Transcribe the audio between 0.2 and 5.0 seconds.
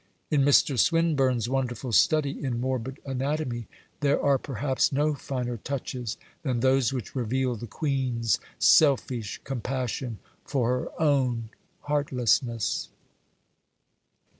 In Mr. Swinburne's wonderful study in morbid anatomy, there are perhaps